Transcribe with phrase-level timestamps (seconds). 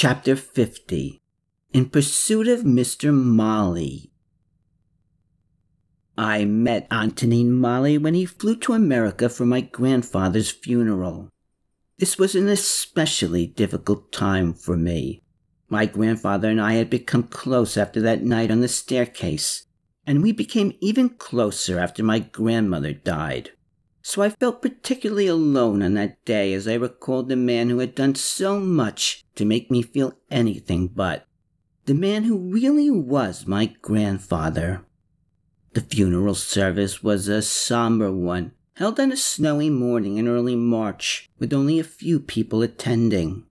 [0.00, 1.20] Chapter 50
[1.72, 3.10] In Pursuit of Mr.
[3.12, 4.10] Malý.
[6.16, 11.30] I met Antonin Malý when he flew to America for my grandfather's funeral.
[11.98, 15.24] This was an especially difficult time for me.
[15.68, 19.66] My grandfather and I had become close after that night on the staircase,
[20.06, 23.50] and we became even closer after my grandmother died.
[24.08, 27.94] So I felt particularly alone on that day as I recalled the man who had
[27.94, 31.26] done so much to make me feel anything but.
[31.84, 34.86] The man who really was my grandfather.
[35.74, 41.28] The funeral service was a somber one, held on a snowy morning in early March,
[41.38, 43.44] with only a few people attending.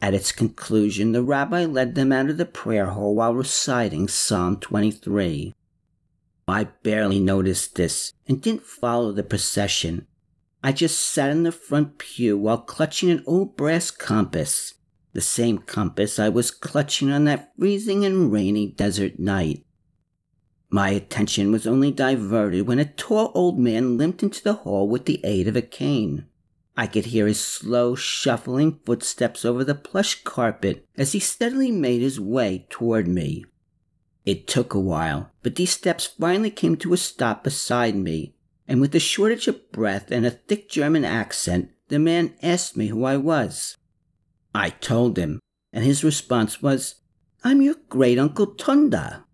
[0.00, 4.56] At its conclusion, the rabbi led them out of the prayer hall while reciting Psalm
[4.56, 5.52] 23.
[6.48, 10.06] I barely noticed this and didn't follow the procession.
[10.62, 14.74] I just sat in the front pew while clutching an old brass compass,
[15.12, 19.64] the same compass I was clutching on that freezing and rainy desert night.
[20.70, 25.04] My attention was only diverted when a tall old man limped into the hall with
[25.04, 26.26] the aid of a cane.
[26.76, 32.00] I could hear his slow, shuffling footsteps over the plush carpet as he steadily made
[32.00, 33.44] his way toward me.
[34.24, 38.34] It took a while, but these steps finally came to a stop beside me,
[38.68, 42.86] and with a shortage of breath and a thick German accent, the man asked me
[42.86, 43.76] who I was.
[44.54, 45.40] I told him,
[45.72, 46.96] and his response was,
[47.42, 49.24] I'm your great uncle Tunda.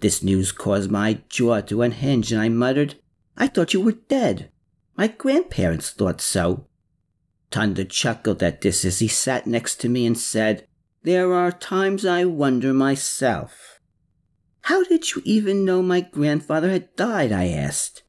[0.00, 2.96] This news caused my jaw to unhinge, and I muttered,
[3.36, 4.50] I thought you were dead.
[4.96, 6.66] My grandparents thought so.
[7.50, 10.66] Tunda chuckled at this as he sat next to me and said,
[11.02, 13.80] There are times I wonder myself.
[14.62, 17.32] How did you even know my grandfather had died?
[17.32, 18.02] I asked.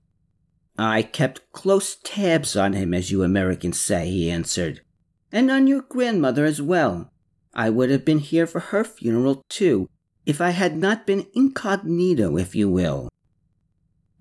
[0.78, 4.82] I kept close tabs on him, as you Americans say, he answered,
[5.32, 7.12] and on your grandmother as well.
[7.54, 9.90] I would have been here for her funeral, too,
[10.26, 13.10] if I had not been incognito, if you will.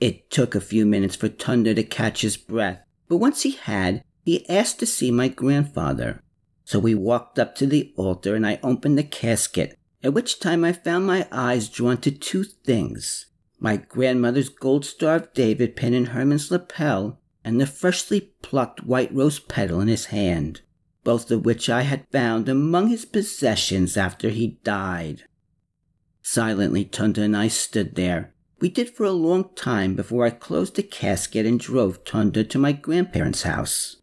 [0.00, 4.02] It took a few minutes for Tunda to catch his breath, but once he had,
[4.24, 6.22] he asked to see my grandfather.
[6.64, 10.64] So we walked up to the altar and I opened the casket, at which time
[10.64, 13.26] I found my eyes drawn to two things
[13.62, 19.14] my grandmother's gold star of David pin in Hermann's lapel, and the freshly plucked white
[19.14, 20.62] rose petal in his hand,
[21.04, 25.22] both of which I had found among his possessions after he died.
[26.22, 28.34] Silently, Tunda and I stood there.
[28.58, 32.58] We did for a long time before I closed the casket and drove Tunda to
[32.58, 33.98] my grandparents' house.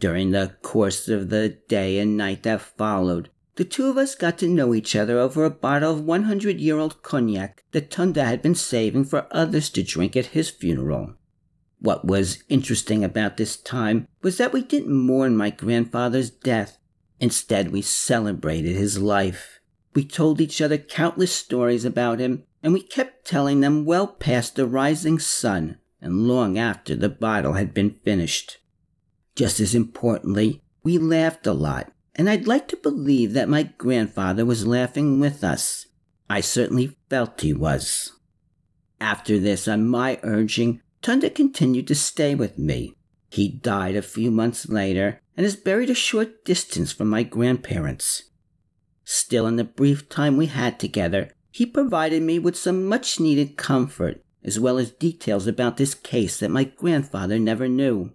[0.00, 4.38] During the course of the day and night that followed, the two of us got
[4.38, 8.42] to know each other over a bottle of 100 year old cognac that Tunda had
[8.42, 11.14] been saving for others to drink at his funeral.
[11.78, 16.78] What was interesting about this time was that we didn't mourn my grandfather's death.
[17.20, 19.60] Instead, we celebrated his life.
[19.94, 24.56] We told each other countless stories about him, and we kept telling them well past
[24.56, 28.58] the rising sun and long after the bottle had been finished.
[29.34, 34.44] Just as importantly, we laughed a lot, and I'd like to believe that my grandfather
[34.44, 35.86] was laughing with us.
[36.28, 38.12] I certainly felt he was.
[39.00, 42.94] After this, on my urging, Tunda continued to stay with me.
[43.28, 48.24] He died a few months later and is buried a short distance from my grandparents.
[49.04, 53.56] Still, in the brief time we had together, he provided me with some much needed
[53.56, 58.12] comfort, as well as details about this case that my grandfather never knew.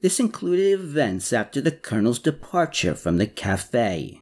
[0.00, 4.20] This included events after the colonel's departure from the cafe.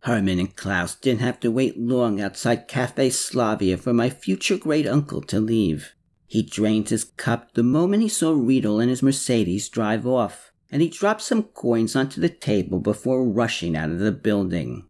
[0.00, 4.86] Hermann and Klaus didn't have to wait long outside Cafe Slavia for my future great
[4.86, 5.94] uncle to leave.
[6.28, 10.82] He drained his cup the moment he saw Riedel and his Mercedes drive off and
[10.82, 14.86] he dropped some coins onto the table before rushing out of the building.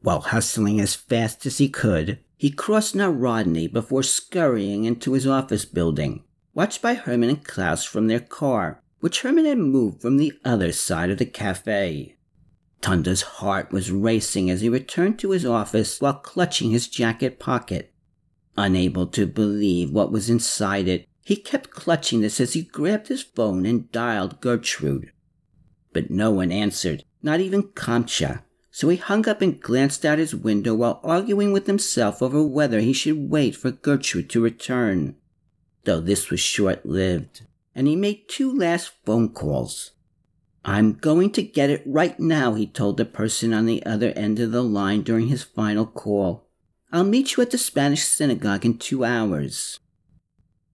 [0.00, 5.64] While hustling as fast as he could, he crossed Národní before scurrying into his office
[5.64, 10.32] building, watched by Hermann and Klaus from their car, which Hermann had moved from the
[10.44, 12.16] other side of the cafe.
[12.80, 17.92] Tunda's heart was racing as he returned to his office while clutching his jacket pocket.
[18.56, 23.22] Unable to believe what was inside it, he kept clutching this as he grabbed his
[23.22, 25.12] phone and dialed Gertrude.
[25.92, 30.34] But no one answered, not even Kamcha, so he hung up and glanced out his
[30.34, 35.14] window while arguing with himself over whether he should wait for Gertrude to return.
[35.84, 37.42] Though this was short lived,
[37.74, 39.92] and he made two last phone calls.
[40.64, 44.38] I'm going to get it right now, he told the person on the other end
[44.38, 46.46] of the line during his final call.
[46.92, 49.80] I'll meet you at the Spanish synagogue in two hours.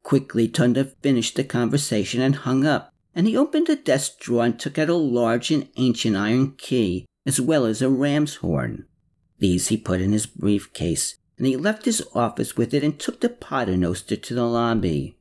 [0.02, 4.58] Quickly, Tunda finished the conversation and hung up, and he opened a desk drawer and
[4.58, 8.87] took out a large and ancient iron key, as well as a ram's horn.
[9.38, 13.20] These he put in his briefcase, and he left his office with it and took
[13.20, 15.17] the paternoster to the lobby.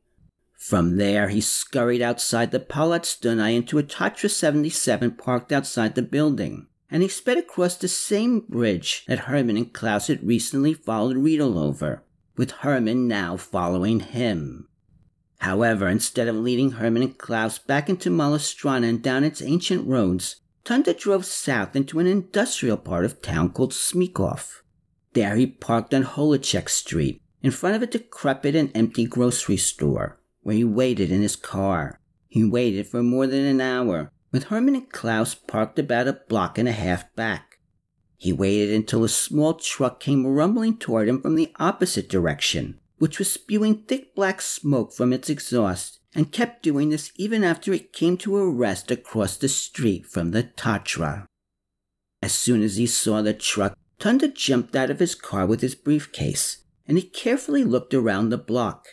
[0.57, 6.67] From there, he scurried outside the Palatstuni into a Tatra 77 parked outside the building,
[6.89, 11.59] and he sped across the same bridge that Hermann and Klaus had recently followed Riedel
[11.59, 12.03] over,
[12.35, 14.67] with Hermann now following him.
[15.39, 19.87] However, instead of leading Hermann and Klaus back into Malá Strana and down its ancient
[19.87, 24.61] roads, Tunda drove south into an industrial part of town called Smíchov.
[25.13, 30.19] There he parked on Holacek Street, in front of a decrepit and empty grocery store,
[30.41, 31.99] where he waited in his car.
[32.27, 36.57] He waited for more than an hour, with Hermann and Klaus parked about a block
[36.57, 37.59] and a half back.
[38.17, 43.19] He waited until a small truck came rumbling toward him from the opposite direction, which
[43.19, 47.93] was spewing thick black smoke from its exhaust, and kept doing this even after it
[47.93, 51.27] came to a rest across the street from the Tatra.
[52.23, 55.75] As soon as he saw the truck, Tunda jumped out of his car with his
[55.75, 58.87] briefcase, and he carefully looked around the block.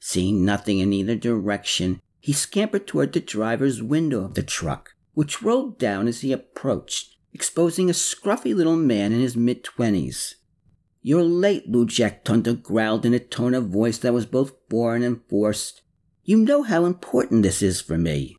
[0.00, 5.42] Seeing nothing in either direction, he scampered toward the driver's window of the truck, which
[5.42, 10.36] rolled down as he approached, exposing a scruffy little man in his mid twenties.
[11.02, 15.20] You're late, Lujek, Tunda growled in a tone of voice that was both foreign and
[15.28, 15.82] forced.
[16.24, 18.38] You know how important this is for me.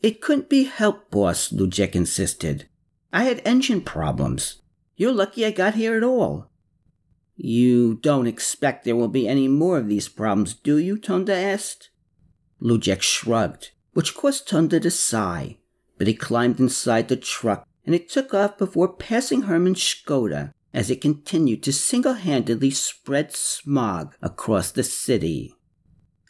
[0.00, 2.66] It couldn't be helped, boss, Lujek insisted.
[3.12, 4.61] I had engine problems.
[4.96, 6.50] You're lucky I got here at all.
[7.36, 10.98] You don't expect there will be any more of these problems, do you?
[10.98, 11.90] Tunda asked.
[12.60, 15.58] Lujek shrugged, which caused Tunda to sigh,
[15.98, 20.90] but he climbed inside the truck and it took off before passing Hermann's Skoda as
[20.90, 25.54] it continued to single handedly spread smog across the city.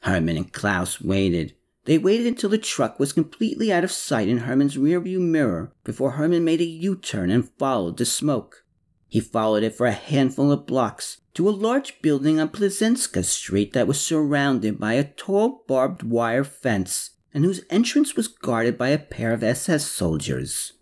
[0.02, 1.54] Hermann and Klaus waited.
[1.84, 6.12] They waited until the truck was completely out of sight in Hermann's rearview mirror before
[6.12, 8.64] Hermann made a U turn and followed the smoke.
[9.08, 13.72] He followed it for a handful of blocks to a large building on Plzeňská Street
[13.72, 18.88] that was surrounded by a tall barbed wire fence and whose entrance was guarded by
[18.88, 20.74] a pair of SS soldiers.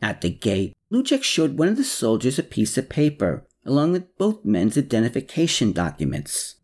[0.00, 4.16] At the gate, Lujek showed one of the soldiers a piece of paper, along with
[4.16, 6.56] both men's identification documents.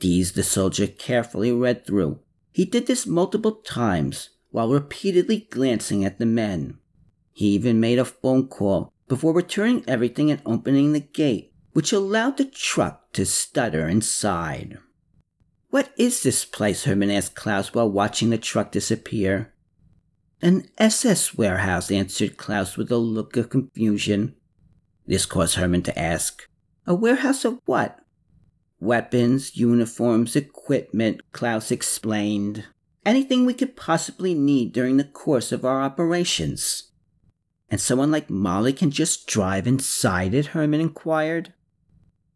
[0.00, 2.20] These the soldier carefully read through.
[2.52, 6.78] He did this multiple times, while repeatedly glancing at the men.
[7.32, 12.36] He even made a phone call before returning everything and opening the gate, which allowed
[12.36, 14.78] the truck to stutter inside.
[15.70, 16.84] What is this place?
[16.84, 19.52] Hermann asked Klaus while watching the truck disappear.
[20.40, 24.34] An SS warehouse, answered Klaus with a look of confusion.
[25.06, 26.48] This caused Hermann to ask,
[26.86, 27.98] A warehouse of what?
[28.80, 32.66] Weapons, uniforms, equipment, Klaus explained.
[33.04, 36.92] Anything we could possibly need during the course of our operations.
[37.70, 40.46] And someone like Malý can just drive inside it?
[40.46, 41.52] Hermann inquired.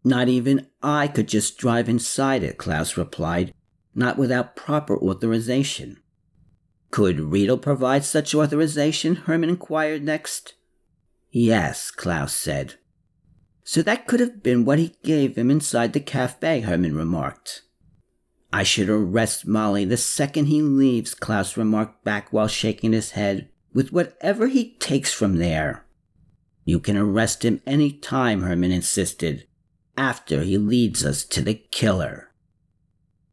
[0.05, 3.55] Not even I could just drive inside it, Klaus replied,
[3.95, 5.99] not without proper authorization.
[6.91, 9.15] Could Riedel provide such authorization?
[9.15, 10.55] Hermann inquired next.
[11.31, 12.75] Yes, Klaus said.
[13.65, 17.63] So that could have been what he gave him inside the cafe, Hermann remarked.
[18.53, 23.49] I should arrest Malý the second he leaves, Klaus remarked back while shaking his head
[23.73, 25.87] with whatever he takes from there.
[26.65, 29.47] You can arrest him any time, Hermann insisted,
[29.97, 32.32] after he leads us to the killer.